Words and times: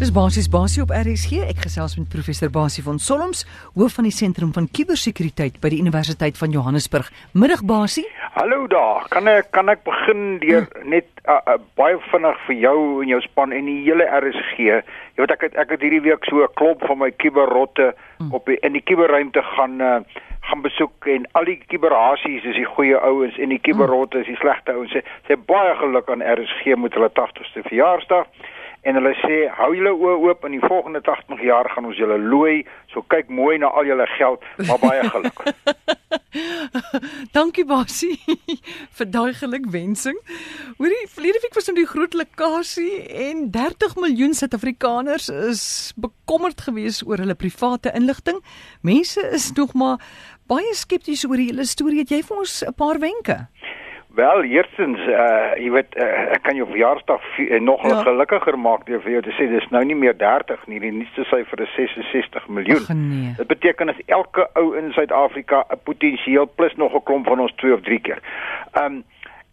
Dis 0.00 0.08
basies 0.16 0.46
basie 0.48 0.80
op 0.80 0.92
RSG. 0.96 1.42
Ek 1.44 1.58
gesels 1.60 1.92
met 1.98 2.06
professor 2.08 2.48
Basie 2.48 2.80
van 2.80 2.96
Solms, 2.96 3.42
hoof 3.74 3.98
van 3.98 4.06
die 4.08 4.14
sentrum 4.16 4.48
van 4.56 4.64
kubersekuriteit 4.72 5.58
by 5.60 5.68
die 5.74 5.80
Universiteit 5.82 6.38
van 6.40 6.54
Johannesburg. 6.54 7.10
Middag 7.36 7.60
Basie. 7.68 8.06
Hallo 8.32 8.64
daar. 8.72 9.04
Kan 9.12 9.28
ek 9.28 9.50
kan 9.52 9.68
ek 9.68 9.82
begin 9.84 10.38
deur 10.40 10.64
net 10.88 11.04
uh, 11.26 11.34
uh, 11.36 11.58
baie 11.76 11.98
vinnig 12.06 12.38
vir 12.46 12.56
jou 12.62 12.78
en 13.02 13.10
jou 13.12 13.18
span 13.26 13.52
en 13.52 13.68
die 13.68 13.76
hele 13.84 14.06
RSG. 14.08 14.70
Jy 14.70 15.20
weet 15.20 15.34
ek 15.34 15.44
het, 15.44 15.58
ek 15.60 15.74
het 15.76 15.84
hierdie 15.84 16.00
week 16.06 16.24
so 16.30 16.40
'n 16.46 16.56
klomp 16.56 16.86
van 16.88 16.96
my 17.02 17.10
kuberrotte 17.20 17.90
hmm. 17.92 18.32
op 18.32 18.48
die, 18.48 18.56
in 18.64 18.72
die 18.72 18.84
kuberruimte 18.88 19.42
gaan 19.52 19.84
uh, 19.84 19.98
gaan 20.48 20.64
besoek 20.64 21.10
en 21.12 21.28
al 21.36 21.44
die 21.44 21.58
kuberhasies 21.68 22.48
is 22.48 22.56
die 22.56 22.64
goeie 22.64 22.96
ouens 22.96 23.36
en 23.36 23.52
die 23.52 23.60
kuberrotte 23.60 24.24
is 24.24 24.32
die 24.32 24.40
slegte 24.40 24.72
ouens. 24.72 24.96
Sê, 24.96 25.04
sê 25.28 25.36
baie 25.36 25.76
geluk 25.76 26.08
aan 26.08 26.24
RSG 26.24 26.80
met 26.80 26.96
hulle 26.96 27.12
80ste 27.12 27.68
verjaarsdag 27.68 28.32
en 28.82 28.94
hulle 28.98 29.14
sê 29.20 29.40
hou 29.58 29.72
julle 29.76 29.92
oë 29.92 30.16
oop 30.26 30.44
in 30.48 30.56
die 30.56 30.66
volgende 30.66 31.02
80 31.04 31.42
jaar 31.44 31.68
gaan 31.74 31.88
ons 31.90 32.00
julle 32.00 32.18
looi 32.18 32.64
so 32.92 33.04
kyk 33.12 33.28
mooi 33.28 33.58
na 33.58 33.68
al 33.68 33.88
julle 33.88 34.06
geld 34.16 34.44
maar 34.68 34.80
baie 34.82 35.04
geluk 35.10 35.44
Dankie 37.34 37.64
Basie 37.66 38.16
vir 38.98 39.08
daai 39.10 39.32
gelukwensing. 39.34 40.18
Hoorie, 40.78 41.06
verlede 41.10 41.42
week 41.42 41.56
was 41.58 41.68
nou 41.70 41.76
die 41.78 41.88
groot 41.90 42.14
likasie 42.18 43.02
en 43.26 43.48
30 43.54 43.96
miljoen 43.98 44.34
Suid-Afrikaners 44.38 45.28
is 45.30 45.64
bekommerd 45.98 46.62
geweest 46.66 47.06
oor 47.06 47.22
hulle 47.22 47.38
private 47.38 47.94
inligting. 47.98 48.40
Mense 48.86 49.22
is 49.34 49.50
nog 49.58 49.74
maar 49.74 50.02
baie 50.50 50.74
skepties 50.74 51.26
oor 51.26 51.38
die 51.38 51.50
hele 51.50 51.66
storie. 51.66 52.02
Het 52.02 52.16
jy 52.16 52.22
vir 52.26 52.42
ons 52.44 52.62
'n 52.66 52.74
paar 52.74 52.98
wenke? 53.02 53.46
Wel, 54.14 54.42
eerstens, 54.42 54.98
uh 54.98 55.52
jy 55.54 55.70
weet 55.70 55.94
uh, 55.94 56.06
ek 56.34 56.42
kan 56.42 56.56
jou 56.58 56.66
verjaarsdag 56.66 57.26
uh, 57.38 57.60
nog 57.62 57.84
ja. 57.86 58.00
gelukkiger 58.02 58.58
maak 58.58 58.82
deur 58.88 59.02
vir 59.04 59.12
jou 59.12 59.20
te 59.22 59.34
sê 59.36 59.46
dis 59.52 59.68
nou 59.70 59.84
nie 59.86 59.94
meer 59.94 60.16
30 60.18 60.64
nie, 60.66 60.80
die 60.82 60.90
nuutste 60.90 61.22
syfer 61.30 61.62
is 61.62 61.76
66 61.76 62.48
miljoen. 62.50 62.88
Nee. 62.90 63.34
Dit 63.38 63.46
beteken 63.52 63.92
as 63.92 64.00
elke 64.06 64.48
ou 64.58 64.74
in 64.78 64.90
Suid-Afrika 64.96 65.62
'n 65.70 65.78
potensieel 65.86 66.50
plus 66.56 66.74
nog 66.74 66.94
'n 66.94 67.04
klomp 67.06 67.30
van 67.30 67.40
ons 67.46 67.54
2 67.62 67.74
of 67.74 67.86
3 67.86 68.00
keer. 68.00 68.18
Um 68.82 69.04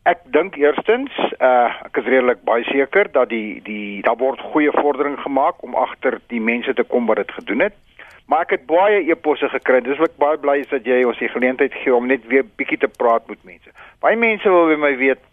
ek 0.09 0.26
dink 0.26 0.56
eerstens, 0.56 1.14
uh 1.38 1.70
ek 1.86 2.02
is 2.02 2.09
redelik 2.09 2.42
baie 2.42 2.64
seker 2.64 3.12
dat 3.12 3.30
die 3.30 3.62
die 3.62 4.02
daar 4.02 4.18
word 4.18 4.42
goeie 4.42 4.72
vordering 4.72 5.20
gemaak 5.20 5.62
om 5.64 5.76
agter 5.76 6.18
die 6.28 6.42
mense 6.42 6.74
te 6.74 6.84
kom 6.84 7.06
wat 7.06 7.18
dit 7.18 7.31
gedoen 7.31 7.59
het. 7.59 7.78
Maar 8.27 8.41
ek 8.41 8.58
het 8.58 8.66
baie 8.66 9.00
e-posse 9.11 9.50
gekry. 9.50 9.81
Dis 9.81 10.00
wat 10.02 10.09
ek 10.09 10.19
baie 10.19 10.38
bly 10.38 10.58
is 10.59 10.72
dat 10.73 10.86
jy 10.86 11.03
ons 11.08 11.19
die 11.19 11.31
geleentheid 11.31 11.73
gee 11.73 11.95
om 11.95 12.08
net 12.08 12.27
weer 12.27 12.44
bietjie 12.59 12.77
te 12.77 12.91
praat 12.91 13.27
met 13.27 13.44
mense. 13.44 13.72
Baie 14.03 14.19
mense 14.19 14.50
wil 14.50 14.67
by 14.73 14.80
my 14.81 14.95
weet 15.00 15.23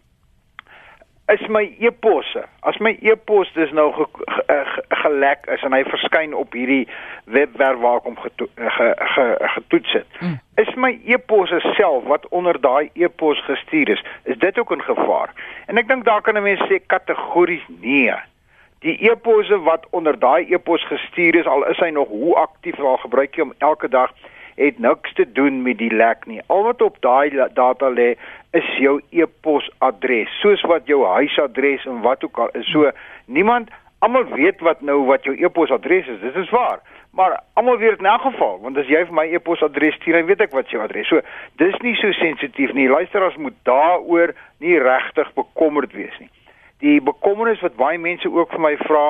is 1.33 1.41
my 1.49 1.65
e-posse. 1.81 2.45
As 2.69 2.77
my 2.85 2.93
e-pos 3.01 3.49
dis 3.57 3.73
nou 3.73 3.89
ge, 3.97 4.05
ge, 4.29 4.43
ge, 4.47 4.83
gelek 5.03 5.47
is 5.55 5.63
en 5.65 5.73
hy 5.73 5.81
verskyn 5.89 6.35
op 6.37 6.53
hierdie 6.53 6.85
webwerf 7.33 7.81
waar 7.81 8.03
ek 8.03 8.11
hom 8.11 8.19
geto, 8.21 8.49
ge, 8.77 8.91
ge, 9.15 9.25
getoets 9.57 9.97
het. 9.97 10.21
Hmm. 10.21 10.37
Is 10.61 10.71
my 10.77 10.93
e-posse 11.09 11.63
self 11.79 12.05
wat 12.13 12.29
onder 12.29 12.61
daai 12.61 12.91
e-pos 12.93 13.41
gestuur 13.49 13.95
is, 13.97 14.05
is 14.29 14.39
dit 14.39 14.59
ook 14.59 14.77
'n 14.77 14.85
gevaar? 14.85 15.33
En 15.67 15.81
ek 15.81 15.89
dink 15.89 16.05
daar 16.05 16.23
kan 16.23 16.37
'n 16.37 16.43
mens 16.43 16.61
sê 16.69 16.79
kategories 16.87 17.65
nee 17.81 18.13
die 18.85 18.97
e-posse 19.09 19.57
wat 19.65 19.87
onder 19.97 20.19
daai 20.21 20.45
e-pos 20.53 20.85
gestuur 20.87 21.37
is 21.41 21.47
al 21.49 21.65
is 21.73 21.81
hy 21.81 21.89
nog 21.97 22.09
hoe 22.09 22.35
aktief 22.37 22.81
al 22.81 22.99
gebruik 23.01 23.37
jy 23.37 23.47
hom 23.47 23.55
elke 23.65 23.89
dag 23.89 24.13
het 24.61 24.79
niks 24.79 25.15
te 25.19 25.25
doen 25.37 25.63
met 25.65 25.81
die 25.81 25.91
lek 25.91 26.27
nie. 26.31 26.43
Al 26.53 26.63
wat 26.69 26.83
op 26.85 27.01
daai 27.03 27.33
data 27.57 27.89
lê 27.91 28.11
is 28.55 28.69
jou 28.79 28.99
e-posadres 29.11 30.37
soos 30.43 30.63
wat 30.71 30.87
jou 30.87 31.01
huisadres 31.15 31.89
en 31.91 32.05
wat 32.05 32.29
ook 32.29 32.39
al 32.45 32.53
is. 32.61 32.69
So 32.71 32.93
niemand 33.25 33.73
almal 34.05 34.29
weet 34.37 34.61
wat 34.61 34.85
nou 34.85 35.01
wat 35.09 35.25
jou 35.25 35.35
e-posadres 35.41 36.13
is 36.13 36.21
dit 36.21 36.37
is 36.45 36.53
waar. 36.53 36.85
Maar 37.17 37.41
almal 37.55 37.81
weet 37.81 37.99
in 38.05 38.13
elk 38.13 38.29
geval 38.29 38.61
want 38.69 38.79
as 38.79 38.93
jy 38.93 39.01
vir 39.09 39.17
my 39.17 39.27
e-posadres 39.33 39.97
stuur 39.97 40.21
dan 40.21 40.29
weet 40.29 40.45
ek 40.45 40.55
wat 40.61 40.71
jou 40.71 40.85
adres. 40.85 41.09
So 41.09 41.25
dis 41.57 41.81
nie 41.81 41.97
so 42.05 42.13
sensitief 42.21 42.77
nie. 42.77 42.89
Luisteraars 42.93 43.41
moet 43.41 43.57
daaroor 43.65 44.37
nie 44.61 44.77
regtig 44.79 45.33
bekommerd 45.41 45.97
wees 45.97 46.21
nie 46.21 46.29
die 46.79 47.01
bekommernis 47.01 47.61
wat 47.61 47.77
baie 47.77 47.99
mense 47.99 48.31
ook 48.31 48.51
vir 48.51 48.61
my 48.61 48.77
vra. 48.77 49.07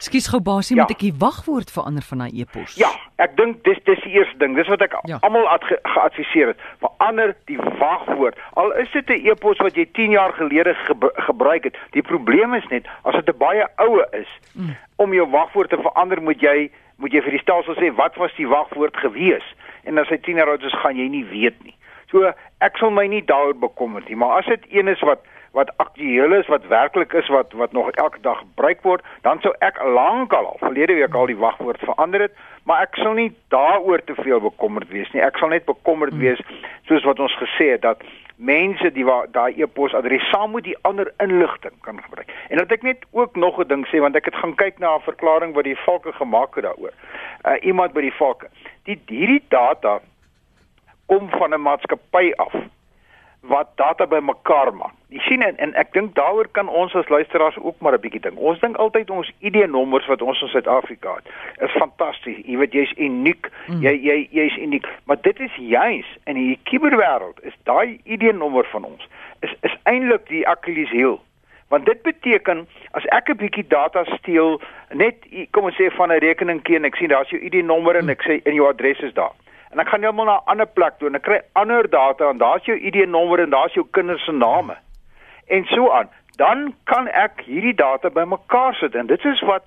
Skus 0.00 0.30
gou 0.32 0.40
basie, 0.40 0.76
ja. 0.76 0.86
moet 0.86 0.94
ek 0.94 1.02
die 1.02 1.16
wagwoord 1.20 1.70
verander 1.74 2.04
van 2.08 2.22
daai 2.22 2.40
e-pos? 2.40 2.72
Ja, 2.80 2.88
ek 3.20 3.34
dink 3.36 3.58
dis 3.68 3.76
dis 3.84 4.00
die 4.06 4.14
eerste 4.16 4.38
ding. 4.40 4.54
Dis 4.56 4.68
wat 4.72 4.80
ek 4.86 4.94
ja. 5.08 5.18
almal 5.26 5.44
ge, 5.66 5.76
geadviseer 5.92 6.54
het. 6.54 6.62
Verander 6.80 7.34
die 7.50 7.58
wagwoord. 7.60 8.38
Al 8.60 8.72
is 8.80 8.88
dit 8.96 9.10
'n 9.12 9.28
e-pos 9.28 9.60
wat 9.60 9.76
jy 9.76 9.84
10 9.92 10.16
jaar 10.16 10.32
gelede 10.32 10.74
ge, 10.86 10.96
gebruik 11.28 11.68
het. 11.68 11.76
Die 11.92 12.02
probleem 12.02 12.54
is 12.54 12.64
net 12.70 12.88
as 13.04 13.14
dit 13.14 13.28
'n 13.28 13.38
baie 13.38 13.66
oue 13.76 14.06
is, 14.12 14.30
mm. 14.54 14.76
om 14.96 15.12
jou 15.12 15.28
wagwoord 15.28 15.68
te 15.70 15.76
verander, 15.76 16.22
moet 16.22 16.40
jy 16.40 16.70
moet 16.96 17.12
jy 17.12 17.20
vir 17.24 17.36
die 17.36 17.44
stelsel 17.44 17.74
sê 17.74 17.92
wat 17.96 18.16
was 18.16 18.32
die 18.36 18.48
wagwoord 18.48 18.96
gewees? 18.96 19.44
En 19.84 19.98
as 19.98 20.08
hy 20.08 20.16
10 20.16 20.36
jaar 20.36 20.48
oud 20.48 20.62
is, 20.62 20.80
gaan 20.82 20.96
jy 20.96 21.08
nie 21.08 21.24
weet 21.24 21.56
nie. 21.64 21.76
So 22.10 22.32
ek 22.60 22.76
sal 22.76 22.90
my 22.90 23.06
nie 23.06 23.22
daaroor 23.24 23.56
bekommer 23.56 24.02
nie, 24.08 24.16
maar 24.16 24.38
as 24.38 24.46
dit 24.46 24.64
een 24.68 24.88
is 24.88 25.00
wat 25.00 25.24
wat 25.52 25.72
aktueel 25.76 26.32
is, 26.32 26.46
wat 26.46 26.66
werklik 26.66 27.12
is 27.12 27.28
wat 27.28 27.52
wat 27.52 27.72
nog 27.72 27.90
elke 27.90 28.20
dag 28.20 28.38
gebruik 28.38 28.82
word, 28.82 29.04
dan 29.22 29.40
sou 29.40 29.54
ek 29.58 29.82
lankal 29.82 30.46
al 30.46 30.58
verlede 30.62 30.94
week 30.94 31.14
al 31.14 31.26
die 31.26 31.36
wagwoord 31.36 31.82
verander 31.82 32.20
het, 32.20 32.34
maar 32.64 32.82
ek 32.86 32.94
sou 33.02 33.14
nie 33.14 33.32
daaroor 33.48 34.04
te 34.04 34.14
veel 34.22 34.40
bekommerd 34.40 34.88
wees 34.88 35.10
nie. 35.12 35.22
Ek 35.22 35.38
sal 35.38 35.50
net 35.50 35.66
bekommerd 35.66 36.14
hmm. 36.14 36.20
wees 36.20 36.42
soos 36.86 37.06
wat 37.08 37.18
ons 37.18 37.34
gesê 37.42 37.72
het 37.74 37.82
dat 37.82 38.04
mense 38.40 38.90
die 38.96 39.04
daai 39.34 39.58
e-pos 39.60 39.94
adres 39.94 40.24
saam 40.30 40.54
met 40.56 40.64
die 40.64 40.76
ander 40.88 41.10
inligting 41.20 41.74
kan 41.84 42.00
gebruik. 42.02 42.30
En 42.48 42.62
dat 42.62 42.72
ek 42.72 42.86
net 42.86 43.04
ook 43.12 43.36
nog 43.36 43.58
'n 43.58 43.68
ding 43.68 43.86
sê 43.88 44.00
want 44.00 44.16
ek 44.16 44.30
het 44.30 44.40
gaan 44.42 44.54
kyk 44.54 44.78
na 44.78 44.96
'n 44.96 45.08
verklaring 45.10 45.54
wat 45.54 45.64
die 45.64 45.76
valke 45.76 46.12
gemaak 46.12 46.54
het 46.54 46.64
daaroor. 46.64 46.94
Uh 47.44 47.58
iemand 47.60 47.92
by 47.92 48.00
die 48.00 48.18
valke. 48.22 48.48
Die 48.84 49.00
hierdie 49.06 49.44
data 49.48 50.00
kom 51.06 51.28
van 51.28 51.54
'n 51.54 51.60
maatskappy 51.60 52.32
af 52.36 52.54
wat 53.40 53.68
data 53.74 54.06
bymekaar 54.06 54.74
maak. 54.74 54.92
Jy 55.08 55.18
sien 55.24 55.42
en, 55.42 55.56
en 55.58 55.72
ek 55.80 55.92
dink 55.92 56.12
daaroor 56.14 56.48
kan 56.52 56.68
ons 56.68 56.94
as 56.94 57.08
luisteraars 57.08 57.56
ook 57.58 57.80
maar 57.80 57.96
'n 57.96 58.00
bietjie 58.00 58.20
dink. 58.20 58.38
Ons 58.38 58.60
dink 58.60 58.76
altyd 58.76 59.10
ons 59.10 59.32
ID-nommers 59.38 60.06
wat 60.06 60.22
ons 60.22 60.42
in 60.42 60.48
Suid-Afrika 60.48 61.14
het 61.14 61.26
is 61.58 61.72
fantasties. 61.78 62.44
Jy 62.44 62.56
weet 62.56 62.72
jy's 62.72 62.92
uniek. 62.96 63.48
Mm. 63.66 63.80
Jy 63.80 63.94
jy 64.02 64.28
jy's 64.30 64.56
uniek. 64.56 64.86
Maar 65.04 65.20
dit 65.20 65.40
is 65.40 65.54
juis 65.56 66.06
in 66.24 66.34
die 66.34 66.58
kuberwêreld 66.62 67.40
is 67.42 67.56
daai 67.64 68.00
ID-nommer 68.04 68.66
van 68.70 68.84
ons 68.84 69.08
is 69.40 69.54
is 69.60 69.76
eintlik 69.82 70.28
die 70.28 70.48
Achilles 70.48 70.90
heel. 70.90 71.20
Want 71.68 71.86
dit 71.86 72.02
beteken 72.02 72.66
as 72.90 73.04
ek 73.06 73.30
'n 73.30 73.36
bietjie 73.36 73.66
data 73.66 74.04
steel, 74.04 74.60
net 74.92 75.16
kom 75.50 75.64
ons 75.64 75.76
sê 75.80 75.90
van 75.90 76.12
'n 76.12 76.18
rekeningkie 76.18 76.76
en 76.76 76.84
ek 76.84 76.96
sien 76.96 77.08
daar's 77.08 77.30
jou 77.30 77.40
ID-nommer 77.40 77.96
en 77.96 78.08
ek 78.08 78.22
sê 78.22 78.40
in 78.44 78.54
jou 78.54 78.68
adres 78.68 79.00
is 79.00 79.14
daar 79.14 79.32
en 79.70 79.78
ek 79.78 79.88
gaan 79.88 80.02
heeltemal 80.02 80.26
na 80.26 80.36
'n 80.38 80.50
ander 80.52 80.66
plek 80.66 80.98
toe 80.98 81.08
en 81.08 81.14
ek 81.14 81.22
kry 81.22 81.40
ander 81.52 81.90
data 81.90 82.28
en 82.28 82.38
daar's 82.38 82.64
jou 82.64 82.78
ID-nommer 82.78 83.40
en 83.40 83.50
daar's 83.50 83.74
jou 83.74 83.86
kinders 83.90 84.24
se 84.24 84.32
name. 84.32 84.76
En 85.46 85.64
so 85.64 85.90
aan. 85.90 86.08
Dan 86.36 86.74
kan 86.84 87.08
ek 87.08 87.42
hierdie 87.44 87.74
data 87.74 88.10
bymekaar 88.10 88.74
sit 88.74 88.94
en 88.94 89.06
dit 89.06 89.24
is 89.24 89.40
wat 89.40 89.62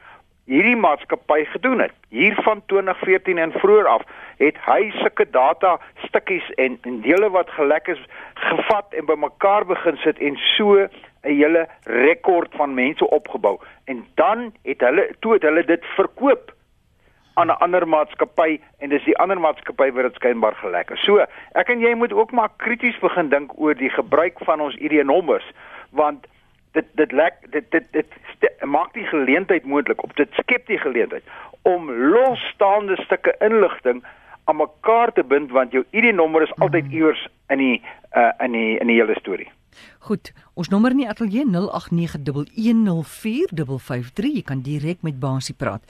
hierdie 0.46 0.75
maatskappy 0.75 1.46
gedoen 1.46 1.80
het. 1.80 1.91
Hier 2.09 2.36
van 2.44 2.62
2014 2.66 3.38
en 3.38 3.52
vroeër 3.52 3.88
af 3.88 4.02
het 4.38 4.58
hy 4.66 4.91
sulke 4.91 5.30
data 5.30 5.80
stukkies 6.08 6.50
en, 6.56 6.78
en 6.81 7.02
dele 7.02 7.30
wat 7.30 7.50
gelek 7.50 7.88
is 7.88 8.02
gevat 8.34 8.94
en 8.94 9.06
bymekaar 9.06 9.66
begin 9.66 9.97
sit 10.03 10.20
en 10.20 10.35
so 10.56 10.75
'n 10.80 10.90
hele 11.24 11.68
rekord 11.84 12.52
van 12.56 12.74
mense 12.74 13.09
opgebou. 13.09 13.59
En 13.85 14.06
dan 14.16 14.53
het 14.64 14.80
hulle 14.81 15.16
toe 15.20 15.34
het 15.34 15.41
hulle 15.41 15.64
dit 15.66 15.85
verkoop 15.96 16.52
aan 17.34 17.48
'n 17.48 17.60
ander 17.66 17.88
maatskappy 17.88 18.60
en 18.78 18.90
dis 18.90 19.04
die 19.04 19.18
ander 19.18 19.40
maatskappy 19.40 19.92
wat 19.92 20.04
dit 20.04 20.16
skynbaar 20.16 20.56
gelek 20.56 20.90
het. 20.90 20.98
So, 20.98 21.26
ek 21.52 21.70
en 21.70 21.80
jy 21.80 21.94
moet 21.96 22.14
ook 22.14 22.32
maar 22.32 22.50
krities 22.58 23.00
begin 23.00 23.30
dink 23.30 23.52
oor 23.60 23.76
die 23.76 23.90
gebruik 23.90 24.38
van 24.40 24.62
ons 24.62 24.76
ID-nommers 24.76 25.52
want 25.90 26.28
dit 26.72 26.86
dit 26.94 27.12
lek 27.12 27.34
dit 27.50 27.72
dit 27.72 27.92
dit, 27.92 28.08
maak 28.66 28.94
die 28.94 29.06
geleentheid 29.06 29.66
moontlik 29.66 30.03
op 30.03 30.16
dit 30.16 30.30
skep 30.32 30.68
die 30.68 30.78
geleentheid 30.78 31.24
om 31.62 31.91
losstaande 31.91 32.96
stukke 33.03 33.36
inligting 33.40 34.03
aan 34.44 34.56
mekaar 34.56 35.14
te 35.14 35.24
bind 35.24 35.52
want 35.52 35.72
jou 35.72 35.84
ID-nommer 35.91 36.41
is 36.41 36.56
altyd 36.59 36.86
mhm. 36.86 36.94
iewers 36.94 37.28
in 37.47 37.58
die 37.58 37.82
uh, 38.18 38.32
in 38.40 38.52
die 38.52 38.79
in 38.79 38.88
die 38.88 38.96
hele 39.00 39.16
storie. 39.20 39.52
Goed, 40.00 40.34
ons 40.53 40.70
nommer 40.70 40.91
in 40.91 40.97
die 40.97 41.09
ateljee 41.09 41.46
0891104553, 41.50 41.56
jy 44.38 44.44
kan 44.46 44.62
direk 44.62 45.02
met 45.02 45.20
Basie 45.20 45.56
praat. 45.58 45.84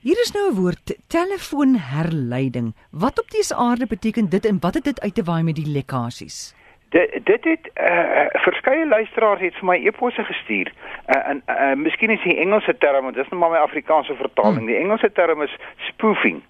Hier 0.00 0.18
is 0.22 0.30
nou 0.32 0.50
'n 0.50 0.54
woord 0.54 0.96
telefoonherleiding. 1.06 2.74
Wat 2.90 3.18
op 3.18 3.30
dese 3.30 3.54
aarde 3.54 3.86
beteken 3.86 4.28
dit 4.28 4.44
en 4.46 4.58
wat 4.60 4.74
het 4.74 4.84
dit 4.84 5.00
uit 5.00 5.14
te 5.14 5.22
waai 5.22 5.42
met 5.42 5.54
die 5.54 5.72
lekkasies? 5.76 6.54
Dit 6.88 7.20
dit 7.24 7.44
het 7.44 7.70
uh, 7.74 8.26
verskeie 8.30 8.86
luisteraars 8.86 9.40
het 9.40 9.54
vir 9.54 9.64
my 9.64 9.76
e-posse 9.86 10.24
gestuur. 10.24 10.72
Uh, 11.06 11.28
en 11.28 11.42
uh, 11.46 11.74
miskien 11.74 12.10
is 12.10 12.22
die 12.22 12.38
Engelse 12.38 12.76
term, 12.78 13.02
want 13.02 13.14
dit 13.14 13.24
is 13.24 13.30
nou 13.30 13.40
maar 13.40 13.50
my 13.50 13.56
Afrikaanse 13.56 14.14
vertaling. 14.14 14.56
Hmm. 14.58 14.66
Die 14.66 14.76
Engelse 14.76 15.12
term 15.12 15.42
is 15.42 15.56
spoofing. 15.90 16.42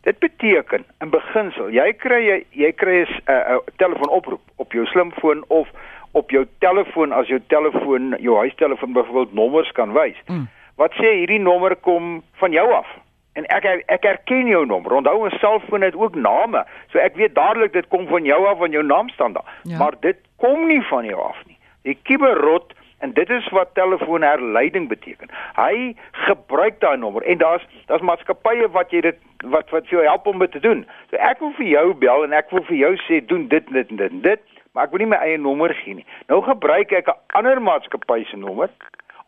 Dit 0.00 0.18
beteken 0.18 0.84
in 1.00 1.10
beginsel, 1.10 1.70
jy 1.70 1.92
kry 1.92 2.22
jy, 2.26 2.44
jy 2.50 2.72
kry 2.72 3.02
'n 3.02 3.20
uh, 3.26 3.58
telefoonoproep 3.76 4.42
op 4.56 4.72
jou 4.72 4.86
slimfoon 4.86 5.44
of 5.48 5.68
op 6.12 6.30
jou 6.30 6.46
telefoon 6.58 7.12
as 7.12 7.26
jou 7.26 7.40
telefoon 7.46 8.14
jou 8.18 8.36
huistelefoon 8.36 8.92
byvoorbeeld 8.92 9.34
nommers 9.34 9.72
kan 9.72 9.92
wys. 9.92 10.18
Hmm 10.26 10.48
wat 10.76 10.92
sê 10.98 11.14
hierdie 11.20 11.40
nommer 11.40 11.76
kom 11.76 12.22
van 12.40 12.52
jou 12.52 12.66
af. 12.72 12.88
En 13.32 13.46
ek 13.48 13.64
ek 13.86 14.04
herken 14.04 14.46
jou 14.46 14.66
nommer. 14.66 14.92
Onthou 14.92 15.26
'n 15.26 15.38
selfoon 15.38 15.82
het 15.82 15.96
ook 15.96 16.14
name. 16.14 16.64
So 16.92 16.98
ek 16.98 17.16
weet 17.16 17.34
dadelik 17.34 17.72
dit 17.72 17.88
kom 17.88 18.06
van 18.06 18.24
jou 18.24 18.46
af 18.46 18.58
van 18.58 18.70
jou 18.70 18.84
naam 18.84 19.08
staan 19.08 19.32
daar. 19.32 19.48
Ja. 19.62 19.78
Maar 19.78 19.94
dit 20.00 20.16
kom 20.36 20.66
nie 20.66 20.82
van 20.82 21.04
jou 21.04 21.20
af 21.20 21.36
nie. 21.46 21.58
Die 21.82 21.98
kiberrot 22.02 22.72
en 22.98 23.12
dit 23.12 23.30
is 23.30 23.48
wat 23.48 23.74
telefoonherleiding 23.74 24.88
beteken. 24.88 25.28
Hy 25.54 25.96
gebruik 26.10 26.80
daai 26.80 26.96
nommer 26.96 27.22
en 27.22 27.38
daar's 27.38 27.66
daar's 27.86 28.02
maatskappye 28.02 28.68
wat 28.70 28.90
jy 28.90 29.00
dit 29.00 29.18
wat 29.44 29.70
wat 29.70 29.86
vir 29.86 29.98
jou 29.98 30.04
help 30.06 30.26
om 30.26 30.38
dit 30.38 30.52
te 30.52 30.60
doen. 30.60 30.86
So 31.10 31.16
ek 31.16 31.38
wil 31.38 31.52
vir 31.58 31.66
jou 31.66 31.94
bel 31.94 32.24
en 32.24 32.32
ek 32.32 32.50
wil 32.50 32.64
vir 32.70 32.76
jou 32.76 32.96
sê 33.08 33.24
doen 33.26 33.48
dit 33.48 33.72
dit 33.72 33.88
dit 33.88 33.98
dit, 33.98 34.22
dit 34.22 34.40
maar 34.72 34.84
ek 34.84 34.94
wil 34.94 35.02
nie 35.02 35.10
my 35.12 35.18
eie 35.20 35.38
nommer 35.38 35.74
gee 35.82 35.94
nie. 35.94 36.06
Nou 36.28 36.42
gebruik 36.46 36.92
ek 36.92 37.08
'n 37.08 37.18
ander 37.38 37.62
maatskappy 37.62 38.24
se 38.30 38.36
nommer 38.36 38.70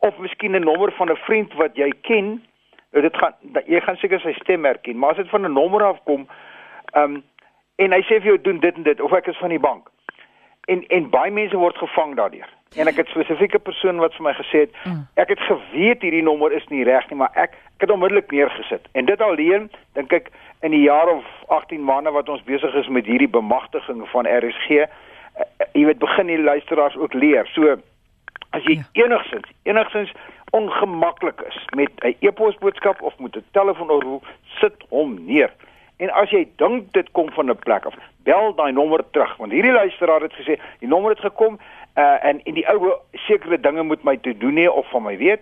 of 0.05 0.19
miskien 0.19 0.57
'n 0.57 0.65
nommer 0.65 0.93
van 0.93 1.11
'n 1.11 1.25
vriend 1.27 1.53
wat 1.61 1.77
jy 1.77 1.91
ken 2.03 2.43
Nou 2.95 3.03
dit 3.03 3.17
gaan 3.17 3.63
jy 3.67 3.81
gaan 3.83 3.97
seker 3.99 4.21
sy 4.23 4.33
stem 4.39 4.65
herken, 4.65 4.99
maar 4.99 5.11
as 5.11 5.23
dit 5.23 5.29
van 5.29 5.43
'n 5.47 5.53
nommer 5.53 5.83
af 5.83 5.99
kom, 6.05 6.29
ehm 6.93 7.15
um, 7.15 7.23
en 7.77 7.93
hy 7.93 8.03
sê 8.03 8.21
vir 8.23 8.31
jou 8.31 8.41
doen 8.41 8.61
dit 8.61 8.77
en 8.77 8.83
dit 8.83 9.01
of 9.01 9.13
ek 9.13 9.27
is 9.27 9.39
van 9.39 9.49
die 9.49 9.59
bank. 9.59 9.91
En 10.65 10.87
en 10.87 11.11
baie 11.11 11.31
mense 11.31 11.57
word 11.57 11.77
gevang 11.77 12.15
daardeur. 12.15 12.49
En 12.77 12.87
ek 12.87 12.97
het 12.97 13.09
spesifieke 13.09 13.59
persoon 13.59 13.99
wat 13.99 14.15
vir 14.15 14.23
my 14.23 14.33
gesê 14.33 14.59
het, 14.59 14.71
mm. 14.85 15.07
ek 15.15 15.29
het 15.29 15.41
geweet 15.41 16.03
hierdie 16.03 16.23
nommer 16.23 16.53
is 16.53 16.67
nie 16.69 16.85
reg 16.85 17.09
nie, 17.11 17.19
maar 17.19 17.31
ek 17.35 17.51
ek 17.75 17.81
het 17.81 17.91
onmiddellik 17.91 18.31
neergesit. 18.31 18.87
En 18.93 19.05
dit 19.05 19.21
alleen, 19.21 19.71
dink 19.93 20.13
ek 20.13 20.31
in 20.61 20.71
die 20.71 20.85
jaar 20.87 21.09
of 21.09 21.25
18 21.47 21.85
maande 21.85 22.11
wat 22.11 22.29
ons 22.29 22.43
besig 22.43 22.75
is 22.75 22.89
met 22.89 23.07
hierdie 23.07 23.29
bemagtiging 23.29 24.09
van 24.09 24.27
RSG, 24.27 24.71
uh, 24.71 24.87
uh, 25.43 25.67
jy 25.73 25.85
weet 25.85 25.99
begin 25.99 26.27
die 26.27 26.39
luisteraars 26.39 26.97
ook 26.97 27.13
leer. 27.13 27.47
So 27.47 27.77
as 28.55 28.65
jy 28.69 28.79
ja. 28.81 29.05
enigsins 29.05 29.51
enigsins 29.69 30.13
ongemaklik 30.55 31.41
is 31.49 31.59
met 31.75 31.91
'n 32.05 32.17
e-posboodskap 32.21 33.03
of 33.03 33.19
met 33.19 33.37
'n 33.37 33.45
telefoonoproep, 33.51 34.25
sit 34.61 34.75
hom 34.89 35.19
neer. 35.27 35.51
En 35.97 36.11
as 36.11 36.31
jy 36.31 36.49
dink 36.57 36.93
dit 36.93 37.11
kom 37.13 37.31
van 37.31 37.51
'n 37.51 37.59
plek 37.59 37.85
af, 37.85 37.95
bel 38.23 38.55
daai 38.55 38.73
nommer 38.73 39.05
terug 39.11 39.37
want 39.37 39.53
hierdie 39.53 39.73
luisteraar 39.73 40.21
het 40.21 40.33
gesê 40.33 40.61
die 40.79 40.89
nommer 40.89 41.11
het 41.11 41.21
gekom 41.21 41.59
uh, 41.97 42.25
en 42.25 42.41
en 42.43 42.55
die 42.55 42.69
ou 42.69 42.93
sekere 43.13 43.61
dinge 43.61 43.83
moet 43.83 44.03
my 44.03 44.17
te 44.17 44.39
doen 44.39 44.57
hê 44.57 44.69
of 44.69 44.91
van 44.91 45.03
my 45.03 45.17
weet. 45.19 45.41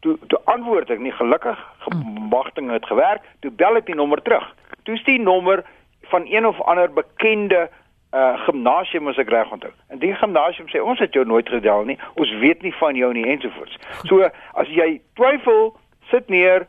Toe 0.00 0.18
toe 0.28 0.40
antwoord 0.44 0.90
ek 0.90 0.98
nie 0.98 1.12
gelukkig, 1.12 1.58
gemagting 1.78 2.70
het 2.70 2.86
gewerk, 2.86 3.22
toe 3.40 3.50
bel 3.50 3.76
ek 3.76 3.86
die 3.86 3.94
nommer 3.94 4.22
terug. 4.22 4.54
Toe 4.82 4.94
is 4.94 5.04
die 5.04 5.20
nommer 5.20 5.64
van 6.10 6.26
een 6.26 6.46
of 6.46 6.60
ander 6.60 6.92
bekende 6.92 7.70
uh 8.12 8.36
gimnasium 8.46 9.08
as 9.08 9.18
ek 9.18 9.30
reg 9.32 9.52
onthou. 9.52 9.72
En 9.88 9.98
die 9.98 10.14
gimnasium 10.14 10.68
sê 10.68 10.82
ons 10.82 11.00
het 11.00 11.14
jou 11.16 11.24
nooit 11.24 11.48
gedel 11.48 11.84
nie. 11.84 11.98
Ons 12.20 12.32
weet 12.42 12.62
nie 12.62 12.74
van 12.80 12.96
jou 12.96 13.12
nie 13.12 13.24
ensovoorts. 13.24 13.78
So 14.04 14.28
as 14.60 14.68
jy 14.68 15.00
twyfel, 15.16 15.72
sit 16.10 16.28
neer. 16.28 16.66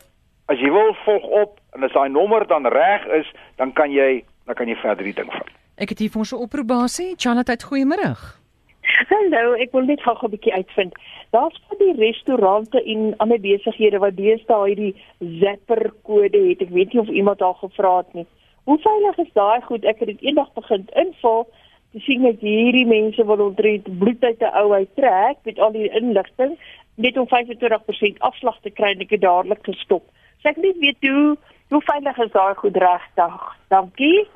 As 0.52 0.60
jy 0.60 0.72
wil 0.72 0.96
volg 1.06 1.24
op 1.24 1.60
en 1.76 1.84
as 1.84 1.92
daai 1.96 2.10
nommer 2.10 2.48
dan 2.48 2.68
reg 2.68 3.06
is, 3.20 3.28
dan 3.58 3.74
kan 3.74 3.92
jy 3.92 4.24
dan 4.46 4.56
kan 4.56 4.68
jy 4.68 4.76
verder 4.76 5.08
die 5.08 5.16
ding 5.16 5.32
vat. 5.32 5.52
Ek 5.80 5.90
het 5.90 6.00
hier 6.00 6.12
vir 6.12 6.20
ons 6.20 6.34
'n 6.34 6.44
oproepbasie. 6.46 7.16
Chanat, 7.18 7.64
goeiemôre. 7.64 8.40
Hallo, 9.10 9.54
ek 9.54 9.72
wil 9.72 9.86
net 9.88 10.02
gou 10.04 10.16
'n 10.22 10.32
bietjie 10.32 10.54
uitvind. 10.54 10.94
Daar's 11.32 11.60
van 11.68 11.78
die 11.80 11.96
restaurante 11.98 12.84
en 12.84 13.14
ander 13.18 13.40
besighede 13.40 14.00
wat 14.00 14.16
deesdae 14.16 14.68
hierdie 14.68 14.96
Zapper 15.40 15.92
kode 16.04 16.42
het. 16.50 16.62
Ek 16.62 16.70
weet 16.70 16.94
nie 16.94 17.02
of 17.02 17.08
iemand 17.08 17.40
daar 17.40 17.56
gevra 17.56 17.98
het 17.98 18.14
nie. 18.14 18.28
Hoe 18.64 18.78
veilig 18.80 19.18
is 19.18 19.34
daai 19.34 19.62
goed? 19.62 19.86
Ek 19.86 20.00
het 20.00 20.08
dit 20.08 20.22
eendag 20.22 20.54
begin 20.54 20.88
invul. 20.96 21.48
Ek 21.94 22.02
sien 22.02 22.22
net 22.26 22.40
hierdie 22.42 22.86
mense 22.90 23.26
wil 23.26 23.42
ontrent 23.50 23.90
bloed 24.00 24.24
uit 24.24 24.42
'n 24.42 24.56
ou 24.62 24.74
uit 24.74 24.96
trek 24.96 25.38
met 25.44 25.60
al 25.60 25.72
die 25.72 25.90
inligting 25.90 26.58
net 26.96 27.18
om 27.18 27.28
25% 27.28 28.20
afslag 28.20 28.58
te 28.62 28.70
kry 28.70 28.94
en 28.94 29.02
ek 29.02 29.10
het 29.10 29.22
dadelik 29.22 29.66
gestop. 29.66 30.06
So 30.42 30.50
ek 30.50 30.58
net 30.58 30.78
weet 30.78 31.02
hoe 31.02 31.38
hoe 31.74 31.82
veilig 31.82 32.18
is 32.18 32.32
daai 32.32 32.56
goed 32.56 32.76
regtig? 32.78 33.38
Dankie. 33.74 34.28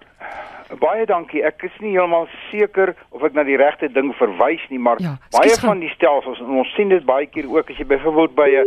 Baie 0.79 1.05
dankie. 1.05 1.43
Ek 1.45 1.61
is 1.63 1.75
nie 1.79 1.91
heeltemal 1.93 2.25
seker 2.49 2.95
of 3.09 3.23
ek 3.23 3.35
na 3.37 3.43
die 3.43 3.59
regte 3.59 3.89
ding 3.93 4.09
verwys 4.17 4.63
nie, 4.69 4.79
maar 4.79 4.97
ja, 5.03 5.17
baie 5.35 5.53
van 5.61 5.83
die 5.83 5.91
stelsels 5.93 6.41
en 6.41 6.57
ons 6.63 6.73
sien 6.73 6.89
dit 6.89 7.05
baie 7.05 7.27
keer 7.29 7.45
ook 7.51 7.69
as 7.69 7.77
jy 7.77 7.85
byvoorbeeld 7.85 8.33
by 8.35 8.49
'n 8.63 8.65